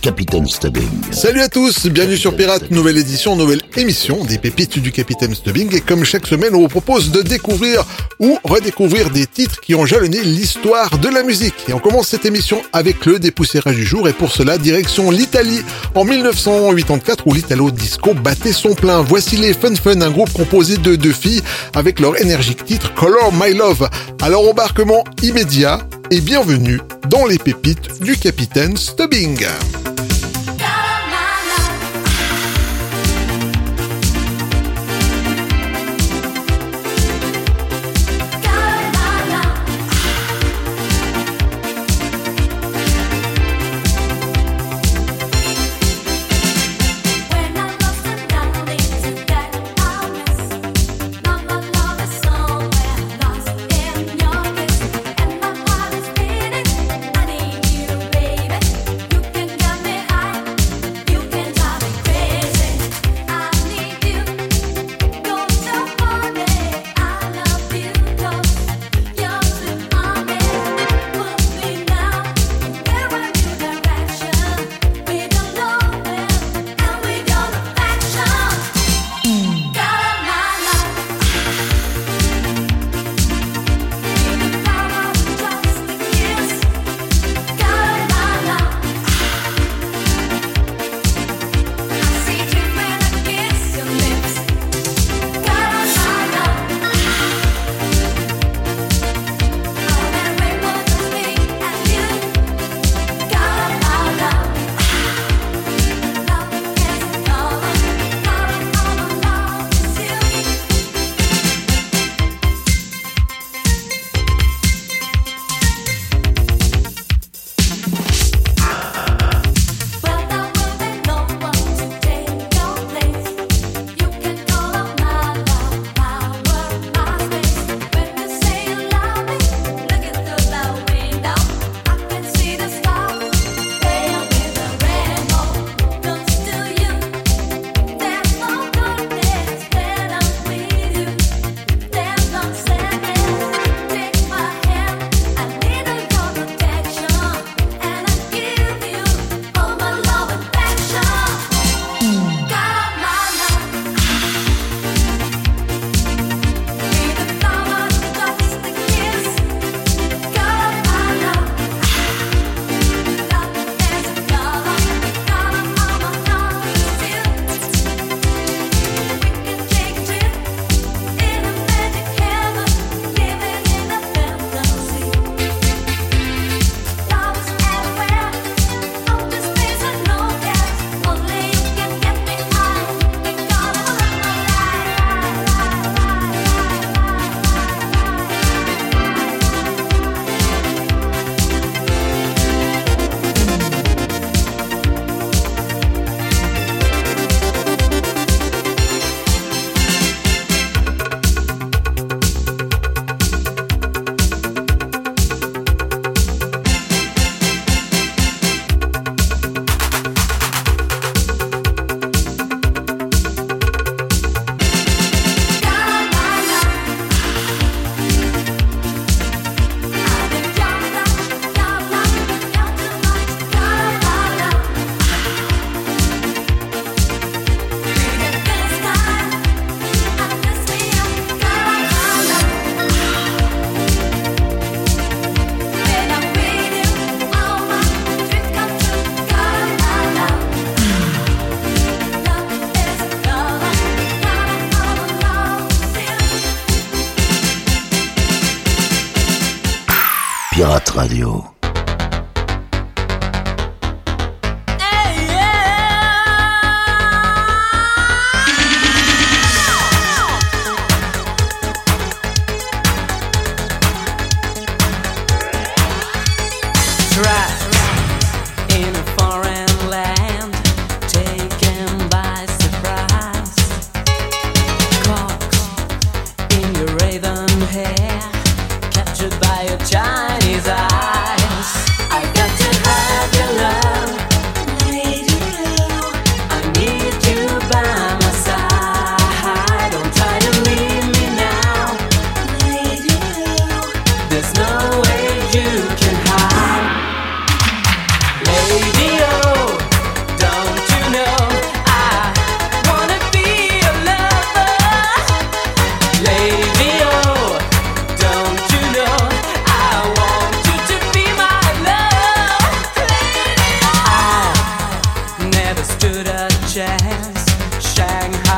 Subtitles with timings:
[0.00, 0.88] Capitaine Stubbing.
[1.10, 5.74] Salut à tous, bienvenue sur Pirate, nouvelle édition, nouvelle émission des pépites du Capitaine Stubbing.
[5.74, 7.84] Et comme chaque semaine, on vous propose de découvrir
[8.20, 11.54] ou redécouvrir des titres qui ont jalonné l'histoire de la musique.
[11.68, 14.08] Et on commence cette émission avec le dépoussiérage du jour.
[14.08, 15.62] Et pour cela, direction l'Italie
[15.94, 19.02] en 1984 où l'Italo Disco battait son plein.
[19.02, 21.42] Voici les Fun Fun, un groupe composé de deux filles
[21.74, 23.88] avec leur énergique titre Color My Love.
[24.22, 25.80] Alors embarquement immédiat
[26.10, 29.44] et bienvenue dans les pépites du Capitaine Stubbing.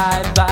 [0.00, 0.49] side by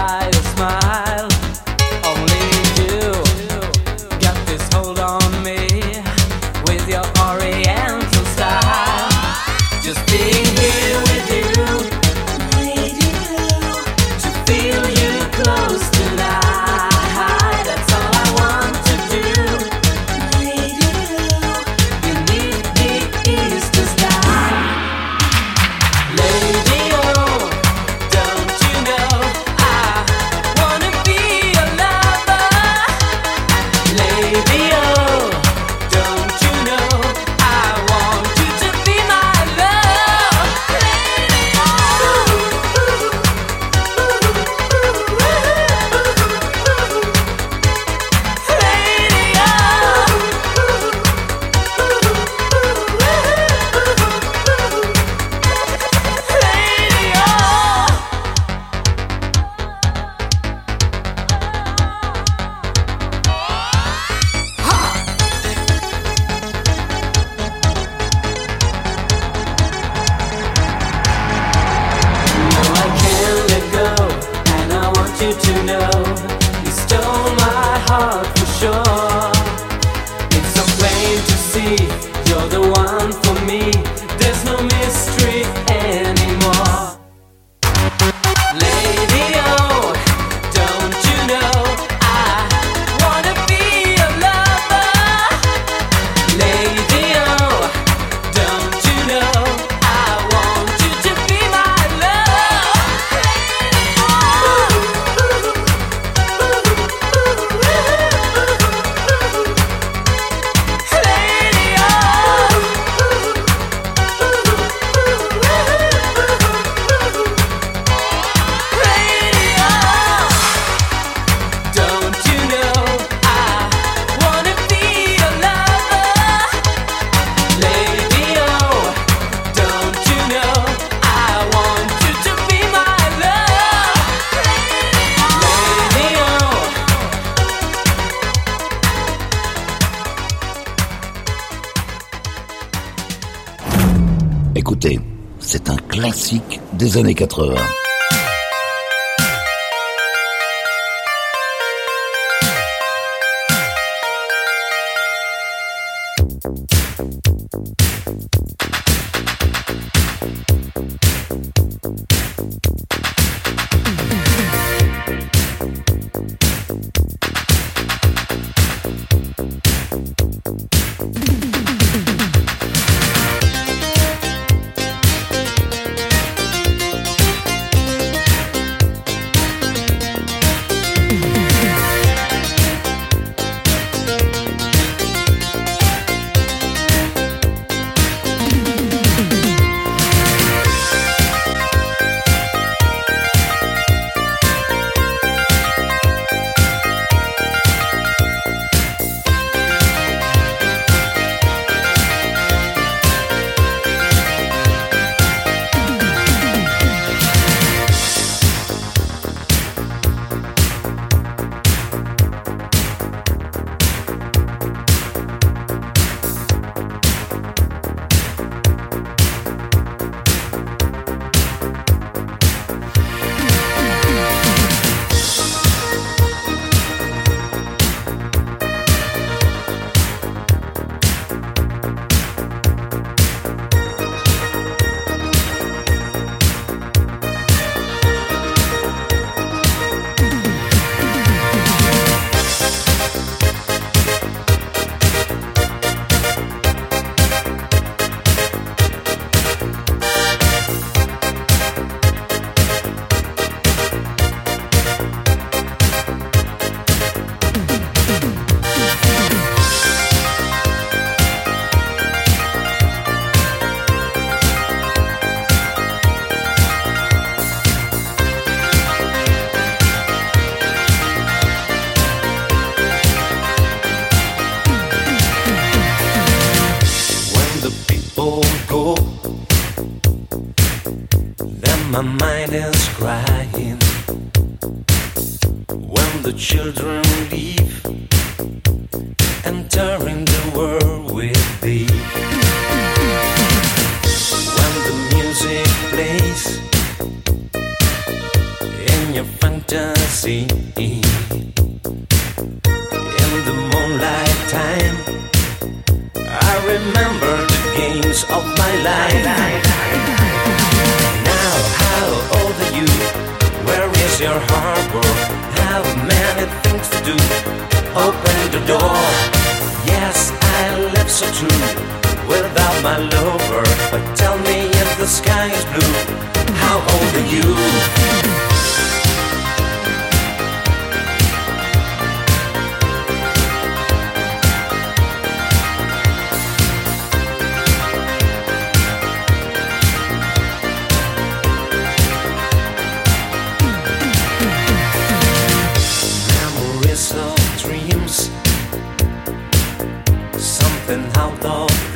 [146.79, 147.88] des années 80.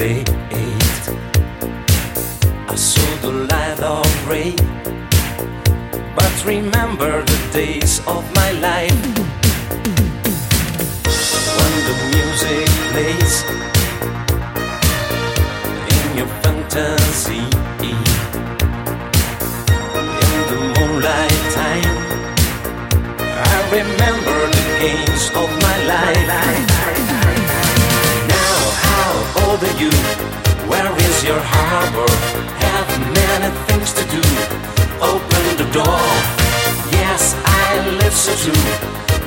[0.02, 0.24] they.
[2.74, 4.52] I saw the light of gray,
[6.16, 9.02] but remember the days of my life.
[11.58, 13.34] When the music plays
[15.96, 17.44] in your fantasy,
[20.30, 21.96] in the moonlight time,
[23.50, 26.71] I remember the games of my life.
[29.62, 29.92] Are you?
[30.66, 32.10] Where is your harbor?
[32.66, 34.22] Have many things to do.
[34.98, 36.02] Open the door.
[36.90, 37.68] Yes, I
[38.00, 38.66] live so true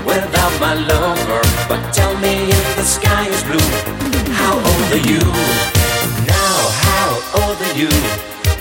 [0.03, 1.41] without my lover.
[1.69, 3.69] But tell me if the sky is blue.
[4.35, 5.23] How old are you?
[6.27, 7.93] Now, how old are you?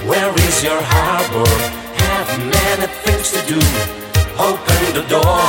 [0.07, 1.50] Where is your harbor?
[2.07, 3.61] Have many things to do.
[4.38, 5.43] Open the door.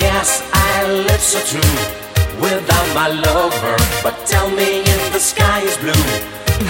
[0.00, 2.03] Yes, I live so true
[2.44, 3.76] without my lover.
[4.02, 5.92] But tell me if the sky is blue.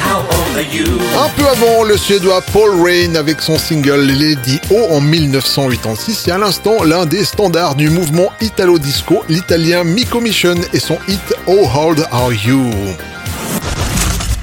[0.07, 0.87] How old are you?
[1.19, 6.31] Un peu avant, le suédois Paul Rain avec son single Lady O en 1986 et
[6.31, 11.67] à l'instant l'un des standards du mouvement italo-disco, l'italien Miko Mission et son hit Oh
[11.77, 12.63] Old Are You?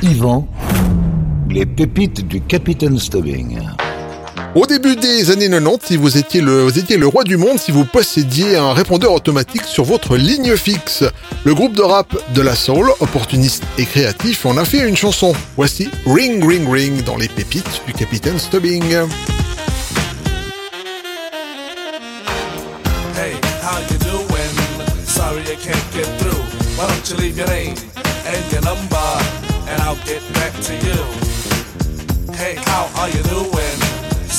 [0.03, 0.47] Yvan,
[1.49, 3.59] les pépites du Capitaine Stubbing.
[4.53, 8.57] Au début des années 90, si vous étiez, le, roi du monde si vous possédiez
[8.57, 11.05] un répondeur automatique sur votre ligne fixe.
[11.45, 15.33] Le groupe de rap de la soul, opportuniste et créatif, en a fait une chanson.
[15.55, 18.83] Voici Ring Ring Ring dans les pépites du Capitaine Stubbing.
[33.01, 33.60] Are you doing?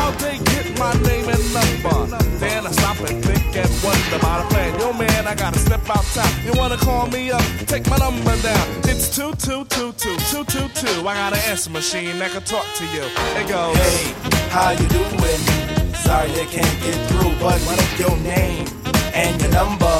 [0.00, 2.16] How'd they get my name and number?
[2.40, 4.80] Then I stop and think and wonder about a plan.
[4.80, 6.32] Yo man, I gotta step outside.
[6.42, 7.44] You wanna call me up?
[7.66, 8.66] Take my number down.
[8.84, 10.16] It's two two two two.
[11.06, 13.04] I got an answer machine that can talk to you.
[13.40, 13.76] It goes.
[13.76, 14.14] Hey,
[14.48, 15.42] how you doing?
[15.94, 18.66] Sorry I can't get through, but what up your name
[19.12, 19.98] and your number,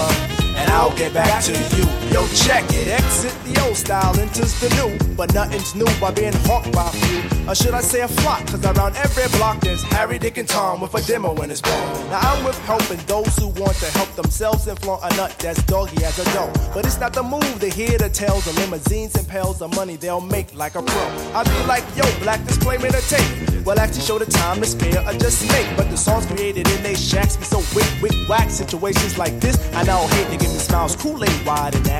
[0.57, 1.85] and I'll get back to you.
[2.13, 2.89] Yo, check it.
[2.89, 6.91] Exit the old style, enters the new, but nothing's new by being hawked by a
[6.91, 7.49] few.
[7.49, 8.45] Or should I say a flock?
[8.49, 12.11] Cause around every block there's Harry, Dick, and Tom with a demo in his palm.
[12.11, 15.63] Now I'm with helping those who want to help themselves and flaunt a nut that's
[15.65, 16.53] doggy as a dough.
[16.75, 19.95] But it's not the move to hear the tales of limousines and pails of money
[19.97, 21.03] they'll make like a pro.
[21.33, 23.65] I be like, yo, black disclaimer to tape.
[23.65, 25.77] Well, actually show the time to spare or just make.
[25.77, 28.51] But the songs created in they shacks be so wick, wick, whack.
[28.51, 32.00] Situations like this, I now hate to give me smiles, Kool-Aid wide and ass.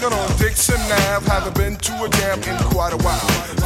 [0.00, 1.26] Duggan on Dixon Ave.
[1.26, 3.18] Haven't been to a jam in quite a while.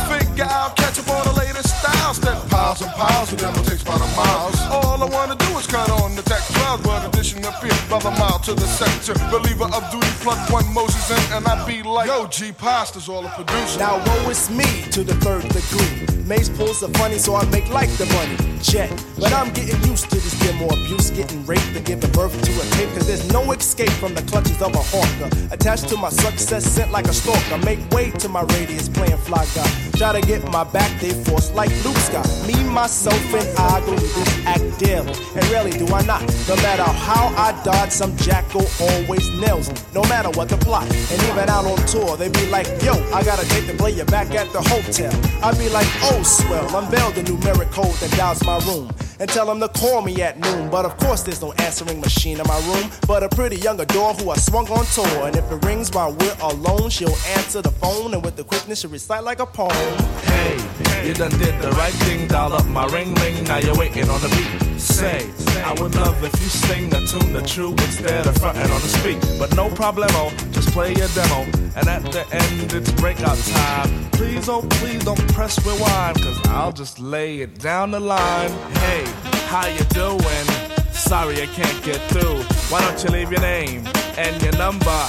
[0.09, 2.17] Figure out, catch up on the latest styles.
[2.17, 4.59] Step piles and piles of them will take about a miles.
[4.71, 8.11] All I wanna do is cut on the tech 12, but addition appear by the
[8.13, 9.15] mile to the sector.
[9.31, 13.25] Believer of duty, plug one Moses in, and I be like, Yo, G Pasta's all
[13.25, 13.79] a producer.
[13.79, 16.07] Now woe is me to the third degree.
[16.25, 18.37] Maze pulls the funny, so I make like the money.
[18.63, 18.91] Jet.
[19.19, 22.65] But I'm getting used to this demo abuse, getting raped and giving birth to a
[22.77, 22.91] tape.
[22.95, 25.29] Cause there's no escape from the clutches of a hawker.
[25.51, 27.59] Attached to my success, sent like a stalker.
[27.65, 29.92] Make way to my radius, playing fly guy.
[30.03, 32.27] Try to get my back, they force like Luke Scott.
[32.45, 35.13] Me, myself, and I go through act daily.
[35.37, 36.23] And rarely do I not.
[36.49, 39.77] No matter how I dodge, some jackal always nails me.
[39.95, 40.91] No matter what the plot.
[40.91, 43.93] And even out on tour, they be like, yo, I got a date to play
[43.93, 45.13] you back at the hotel.
[45.41, 48.91] I be like, oh, swell, unveil the numeric code that dials my room.
[49.21, 50.69] And tell them to call me at noon.
[50.69, 52.91] But of course, there's no answering machine in my room.
[53.07, 55.29] But a pretty young adore who I swung on tour.
[55.29, 58.15] And if it rings while we're alone, she'll answer the phone.
[58.15, 59.92] And with the quickness, she'll recite like a poem.
[60.25, 64.09] Hey, you done did the right thing, dial up my ring ring, now you're waiting
[64.09, 64.81] on the beat.
[64.81, 65.31] Say,
[65.63, 68.89] I would love if you sing a tune the true instead of fronting on the
[68.89, 69.21] speak.
[69.39, 71.43] But no problemo, oh, just play your demo.
[71.77, 74.11] And at the end, it's breakout time.
[74.11, 78.51] Please, oh, please don't press rewind, cause I'll just lay it down the line.
[78.83, 79.05] Hey,
[79.47, 80.47] how you doing?
[80.93, 82.43] Sorry I can't get through.
[82.71, 85.07] Why don't you leave your name and your number,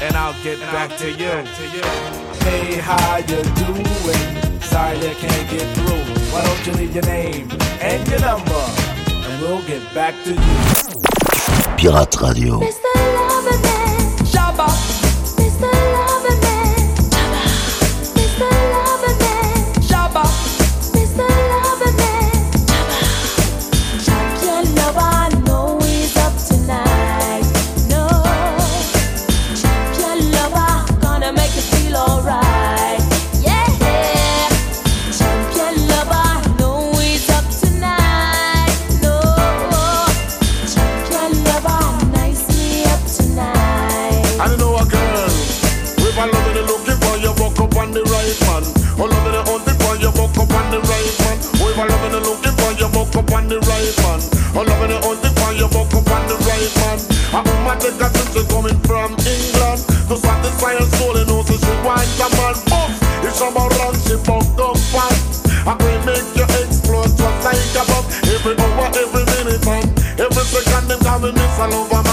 [0.00, 2.23] and I'll get back to you.
[2.44, 3.86] Hey, how you doing?
[4.60, 6.04] Sorry I can't get through.
[6.30, 7.48] Why don't you leave your name
[7.80, 8.64] and your number?
[9.08, 10.40] And we'll get back to you.
[11.78, 12.60] Pirate Radio.
[53.44, 54.20] On the right man.
[54.56, 56.98] Oh, love and hunting for you, buck up on the right man.
[57.74, 62.16] Take a since she coming from England to satisfy her soul and also she wants
[62.22, 62.56] a man.
[62.70, 62.88] But
[63.26, 65.44] if she run, she buck up fast.
[65.68, 68.06] I will make you explode just like a bomb.
[68.32, 69.88] Every hour, every minute, and
[70.20, 72.03] every second, them call me Miss a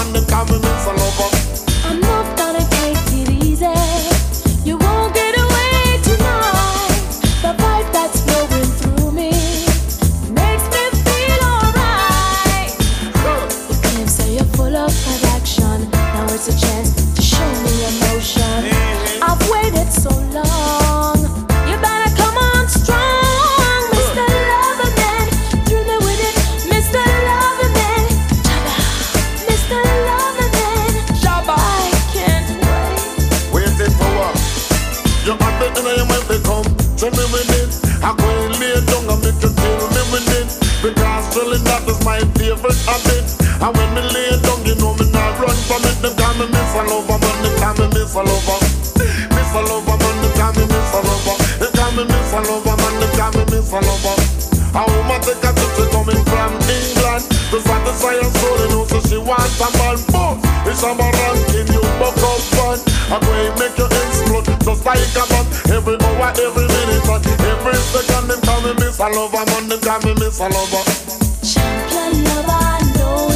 [52.32, 52.94] me a Lover, man.
[53.00, 54.16] Them call me Miss a Lover.
[54.72, 59.18] A woman take a she coming from England to satisfy her soul, and also she
[59.18, 59.96] wants a man.
[60.08, 62.78] But it's a man ranking you buck up fun.
[63.12, 65.46] I go make you explode just like a bomb.
[65.68, 69.68] Every hour, every minute, and every second, them call me Miss a Lover, man.
[69.68, 70.84] Them call me Miss a Lover.
[71.44, 73.31] Champion lover, know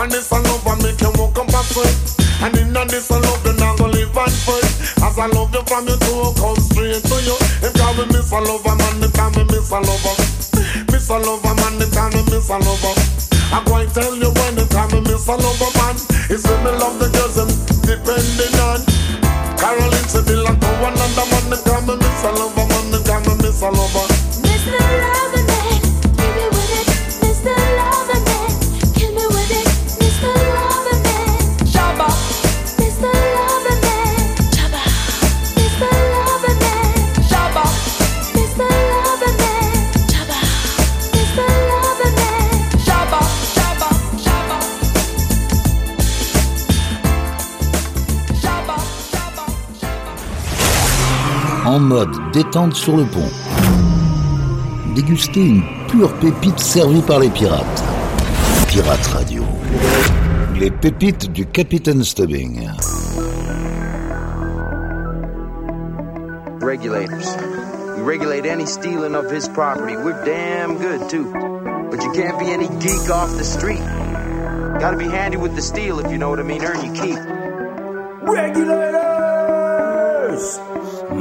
[0.00, 1.92] And this a love and make you walk up a sweat.
[2.40, 4.64] And in a this a love you not gonna live and fight.
[5.04, 7.36] As I love you from you to come straight to you.
[7.60, 10.16] Them call me Miss a lover man, them call me Miss a lover.
[10.88, 12.96] Miss a lover man, them call me Miss a lover.
[13.52, 15.96] I'm going tell you when they call me Miss a lover man.
[16.32, 17.52] It's when me love the girls them
[17.84, 18.80] depending on.
[19.60, 23.20] Caroline said like one another man, they call me Miss a lover man, they call
[23.20, 24.39] me Miss a lover.
[51.90, 53.28] Mode détente sur le pont.
[54.94, 57.82] Dégustez une pure pépite servie par les pirates.
[58.68, 59.42] Pirate Radio.
[60.54, 62.60] Les pépites du Capitaine Stubbing.
[66.60, 67.26] regulators.
[67.96, 69.96] We regulate any stealing of his property.
[69.96, 71.32] We're damn good, too.
[71.90, 73.84] But you can't be any geek off the street.
[74.80, 76.62] Gotta be handy with the steel, if you know what I mean.
[76.62, 77.18] Earn your keep.
[78.22, 78.99] Regulators!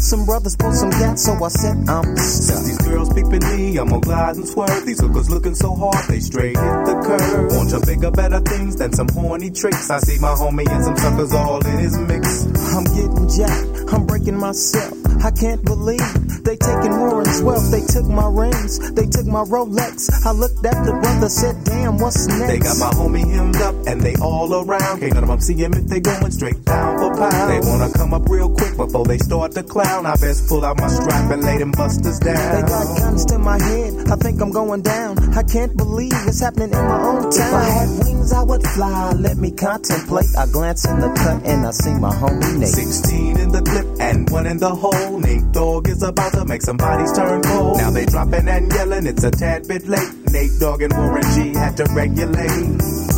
[0.00, 2.64] Some brothers pulled some gas, so I said, I'm Since stuck.
[2.64, 4.86] these girls peeping me, I'm gonna glide and swerve.
[4.86, 7.52] These hookers looking so hard, they straight hit the curve.
[7.52, 9.90] Want to bigger, better things than some horny tricks.
[9.90, 12.46] I see my homie and some suckers all in his mix.
[12.74, 14.94] I'm getting jacked, I'm breaking myself.
[15.24, 15.98] I can't believe
[16.44, 17.68] they taking Warren's wealth.
[17.72, 20.08] They took my rings, they took my Rolex.
[20.24, 22.46] I looked at the brother, said, Damn, what's next?
[22.46, 25.00] They got my homie hemmed up and they all around.
[25.00, 27.50] Can't none of them see him if they going straight down for pound.
[27.50, 29.87] They wanna come up real quick before they start to clown.
[29.88, 32.54] I best pull out my strap and lay them busters down.
[32.54, 34.08] They got guns to my head.
[34.08, 35.18] I think I'm going down.
[35.34, 37.32] I can't believe it's happening in my own town.
[37.32, 39.12] If I had wings, I would fly.
[39.12, 40.26] Let me contemplate.
[40.36, 42.68] I glance in the cut and I see my homie Nate.
[42.68, 45.20] 16 in the clip and one in the hole.
[45.20, 47.78] Nate Dogg is about to make some bodies turn cold.
[47.78, 50.12] Now they dropping and yelling, it's a tad bit late.
[50.30, 53.17] Nate Dogg and Warren G had to regulate.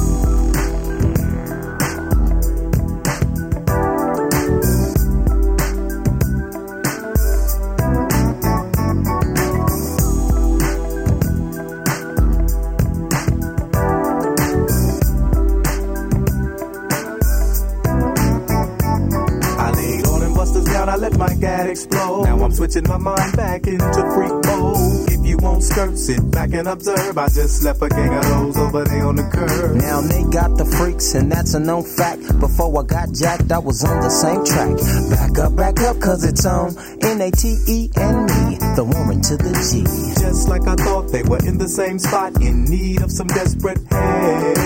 [21.68, 22.24] Explode.
[22.24, 25.10] Now I'm switching my mind back into freak mode.
[25.10, 27.18] If you won't skirt, sit back and observe.
[27.18, 29.76] I just left a gang of those over there on the curb.
[29.76, 32.22] Now they got the freaks, and that's a known fact.
[32.40, 34.76] Before I got jacked, I was on the same track.
[35.10, 38.39] Back up, back up, cause it's on N-A-T-E and me,
[38.76, 39.85] the woman to the G.
[40.20, 43.78] Just like I thought they were in the same spot, in need of some desperate
[43.88, 44.56] help.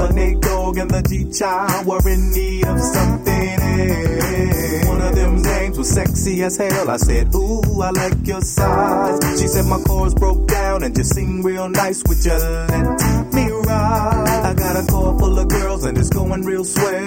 [0.00, 0.40] The Nate
[0.78, 4.86] and the G Child were in need of something else.
[4.88, 6.90] One of them names was sexy as hell.
[6.90, 9.40] I said, Ooh, I like your size.
[9.40, 12.02] She said my chords broke down and just sing real nice.
[12.06, 14.44] Would you let me ride?
[14.46, 17.06] I got a car full of girls and it's going real swell.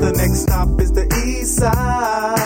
[0.00, 2.45] The next stop is the East Side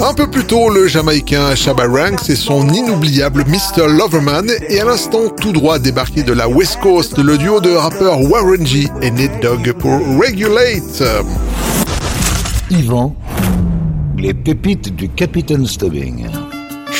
[0.00, 3.88] Un peu plus tôt, le Jamaïcain Shabba Ranks et son inoubliable Mr.
[3.88, 8.20] Loverman, et à l'instant tout droit débarqué de la West Coast, le duo de rappeurs
[8.20, 11.02] Warren G et Nate Dogg pour Regulate.
[12.70, 13.14] Yvan,
[14.16, 16.26] les pépites du Capitaine Stubbing.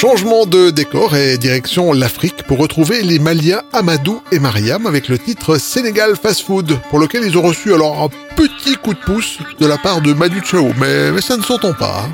[0.05, 5.19] Changement de décor et direction l'Afrique pour retrouver les Maliens Amadou et Mariam avec le
[5.19, 9.39] titre Sénégal Fast Food, pour lequel ils ont reçu alors un petit coup de pouce
[9.59, 12.07] de la part de Madu Chao, mais, mais ça ne s'entend pas.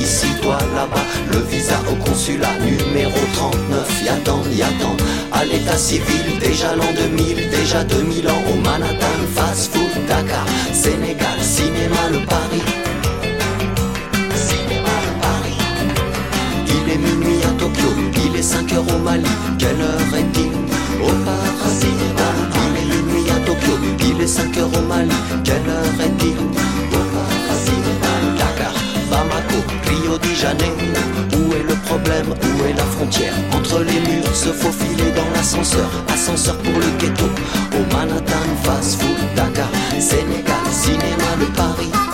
[0.00, 4.96] Ici, toi là-bas, le visa au consulat, numéro 39, y'attend, y'attend,
[5.32, 11.38] à l'état civil, déjà l'an 2000, déjà 2000 ans, au Manhattan, fast food, Dakar, Sénégal,
[11.40, 12.62] cinéma, le Paris.
[14.34, 15.58] Cinéma, le Paris.
[16.66, 17.90] Il est minuit à Tokyo,
[18.26, 19.24] il est 5 heures au Mali,
[19.58, 20.52] quelle heure est-il?
[21.02, 21.86] Au paradis,
[22.62, 25.10] il est minuit à Tokyo, il est 5 heures au Mali,
[25.44, 26.36] quelle heure est-il?
[26.92, 27.29] Au paradis,
[29.20, 30.80] Bamako, Rio de Janeiro,
[31.36, 33.34] où est le problème, où est la frontière?
[33.52, 37.26] Entre les murs, se faufiler dans l'ascenseur, ascenseur pour le ghetto,
[37.74, 42.09] au Manhattan, fast food, Dakar, Sénégal, cinéma, le Paris.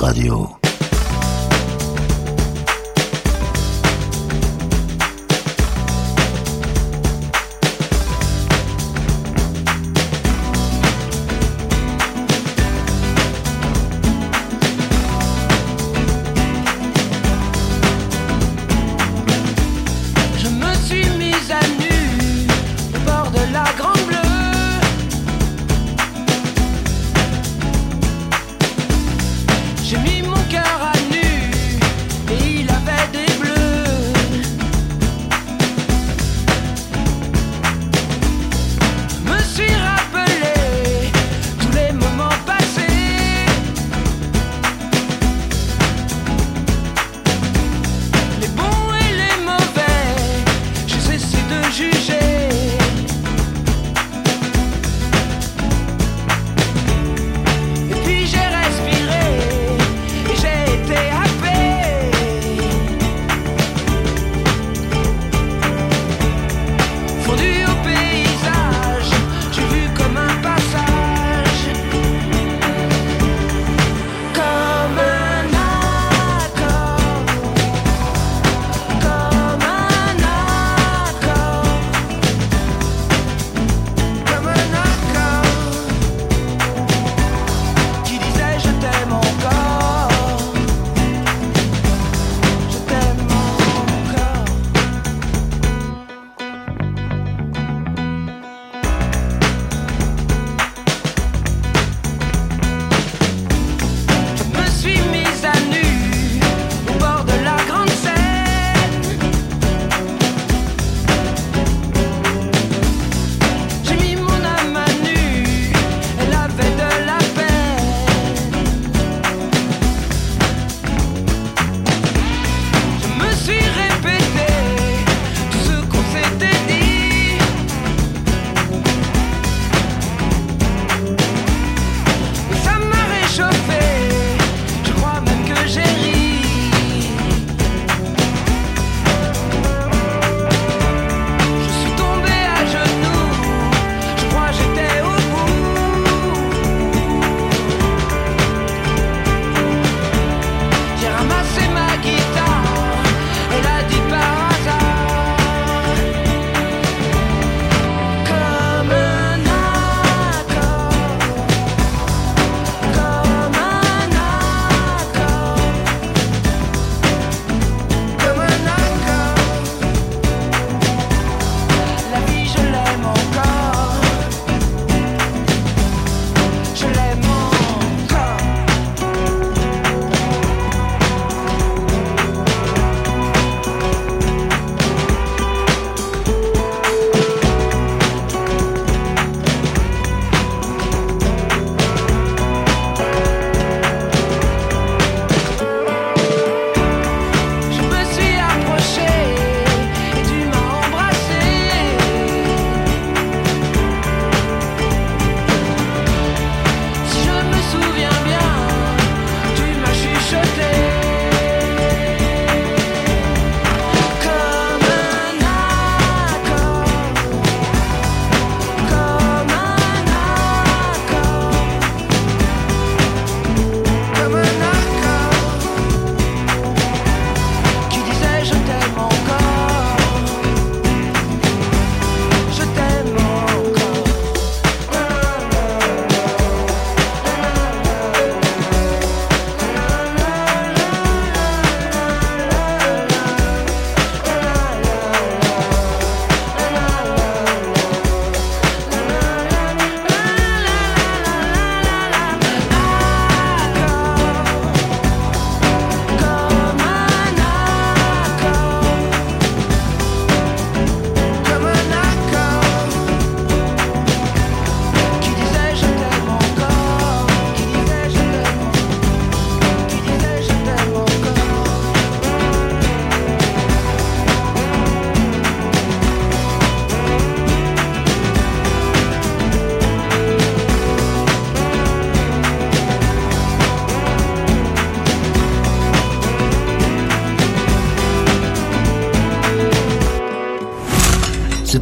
[0.00, 0.57] Radio.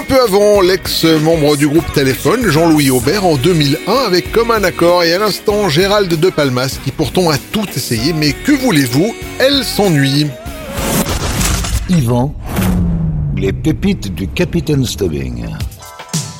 [0.00, 5.02] Un peu avant, l'ex-membre du groupe Téléphone, Jean-Louis Aubert, en 2001, avec comme un accord
[5.02, 9.62] et à l'instant Gérald De Palmas, qui pourtant a tout essayé, mais que voulez-vous, elle
[9.62, 10.26] s'ennuie.
[11.90, 12.34] Yvan,
[13.36, 15.44] les pépites du Capitaine Stubbing.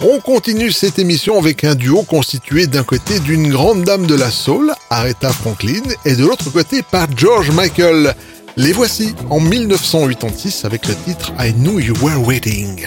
[0.01, 4.31] On continue cette émission avec un duo constitué d'un côté d'une grande dame de la
[4.31, 8.15] soul, Aretha Franklin, et de l'autre côté par George Michael.
[8.57, 12.87] Les voici en 1986 avec le titre I Knew You Were Waiting.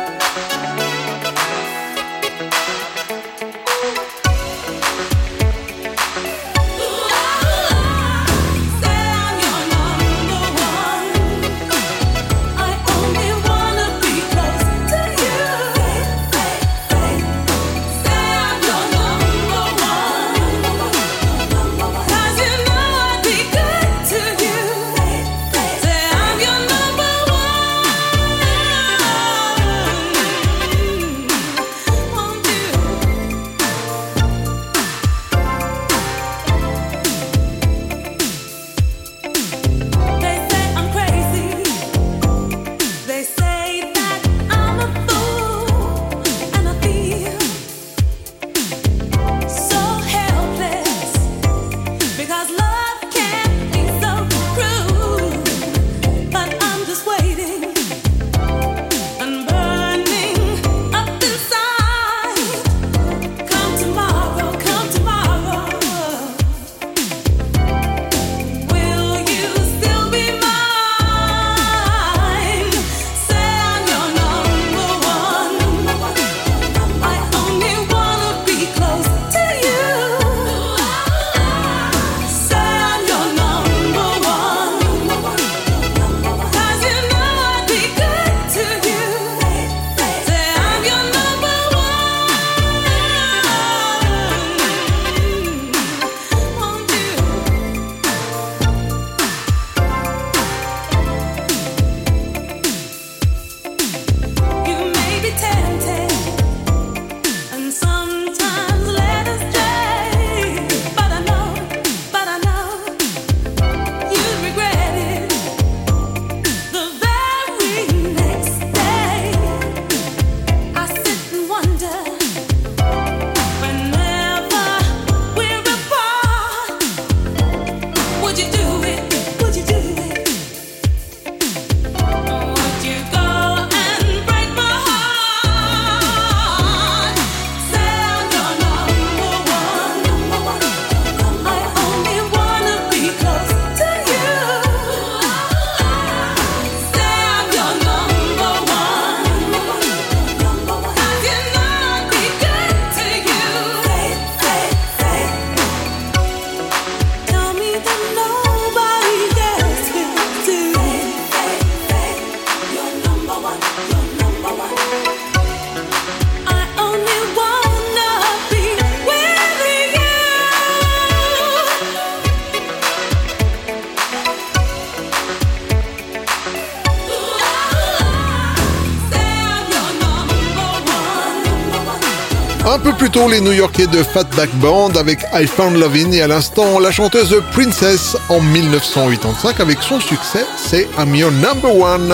[183.11, 186.27] Un peu plus tôt, les New-Yorkais de Fatback Band avec I Found Lovin' et à
[186.27, 192.13] l'instant, la chanteuse Princess en 1985 avec son succès, c'est I'm Your Number One.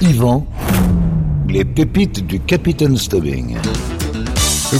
[0.00, 0.46] Yvan,
[1.46, 3.58] les pépites du Capitaine Stubbing.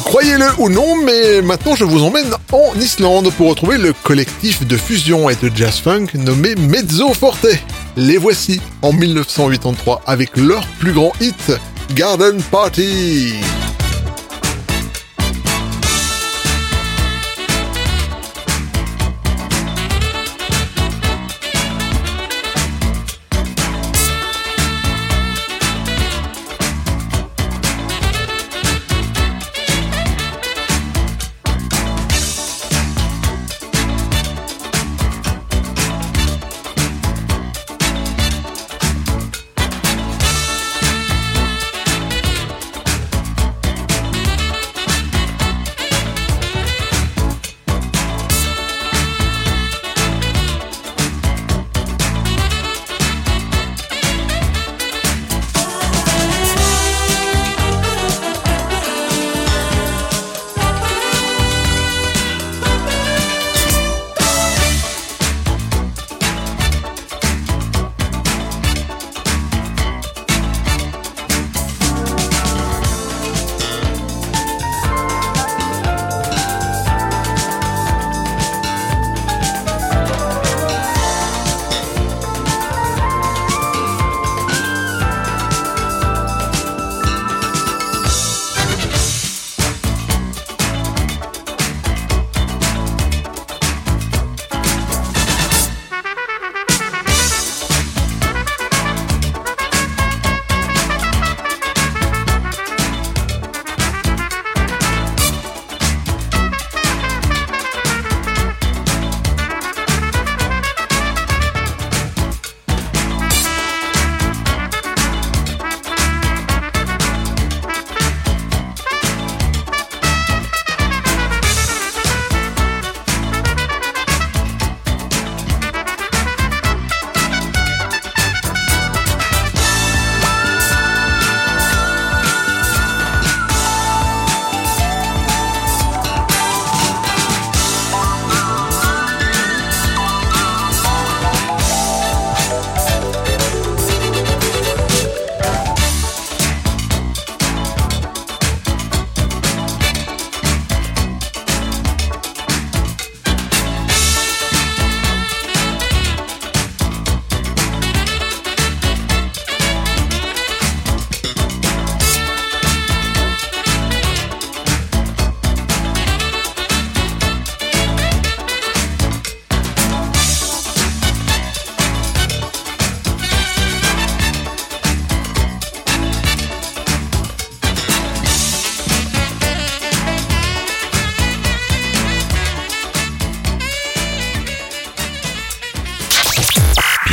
[0.04, 4.78] Croyez-le ou non, mais maintenant je vous emmène en Islande pour retrouver le collectif de
[4.78, 7.48] fusion et de jazz funk nommé Mezzo Forte.
[7.96, 11.52] Les voici en 1983 avec leur plus grand hit,
[11.94, 13.34] Garden Party.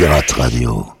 [0.06, 0.95] Radio.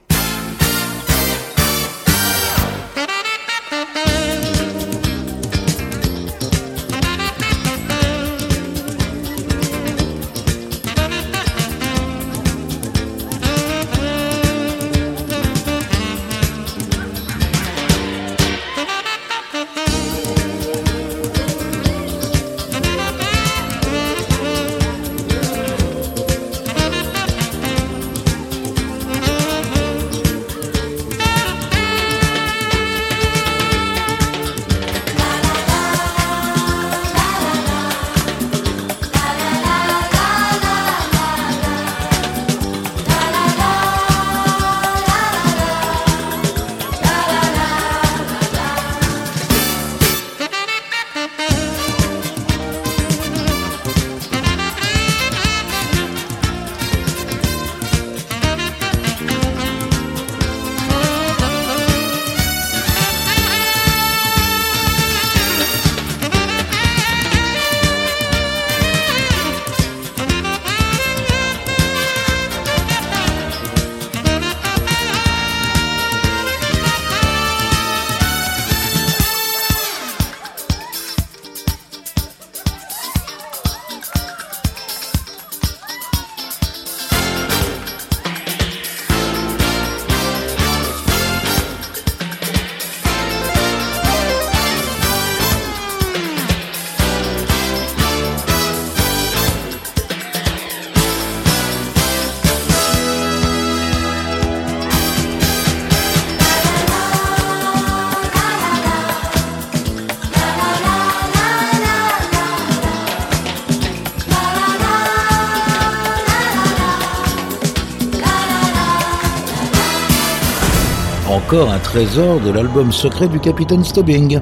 [121.46, 124.40] Encore un trésor de l'album secret du Capitaine Stubbing.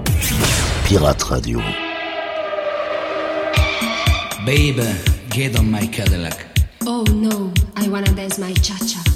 [0.87, 1.61] Pirate Radio.
[4.47, 4.81] Babe,
[5.31, 6.47] get on my Cadillac.
[6.87, 9.14] Oh no, I wanna dance my cha-cha.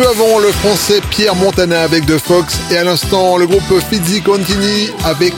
[0.00, 4.22] Peu avant, le français Pierre Montana avec The Fox et à l'instant, le groupe Fizzy
[4.22, 5.34] Contini avec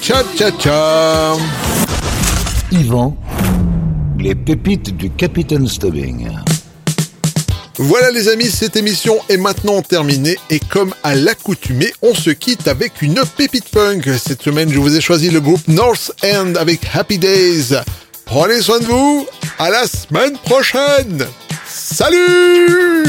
[0.00, 1.32] Cha Cha Cha.
[2.70, 3.16] Yvan,
[4.18, 6.28] les pépites du Capitaine Stubbing.
[7.78, 12.68] Voilà les amis, cette émission est maintenant terminée et comme à l'accoutumée, on se quitte
[12.68, 14.08] avec une pépite punk.
[14.18, 17.74] Cette semaine, je vous ai choisi le groupe North End avec Happy Days.
[18.26, 19.26] Prenez soin de vous,
[19.58, 21.26] à la semaine prochaine.
[21.66, 23.03] Salut